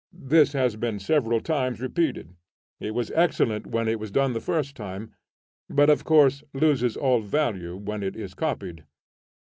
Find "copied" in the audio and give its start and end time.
8.33-8.83